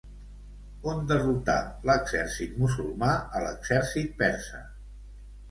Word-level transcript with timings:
On 0.93 1.03
derrotà 1.11 1.57
l'exèrcit 1.89 2.57
musulmà 2.63 3.11
a 3.19 3.43
l'exèrcit 3.45 4.19
persa? 4.25 4.65